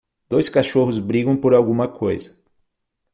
[0.27, 2.35] Dois cachorros brigam por alguma coisa.